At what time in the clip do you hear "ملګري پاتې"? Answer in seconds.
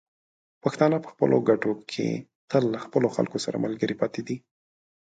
3.65-4.21